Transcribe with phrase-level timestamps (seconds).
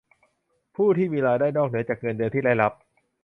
[0.75, 2.73] ผู้ที่มีรายได้นอกเหนือจากเงินเดือนที่ได้รับ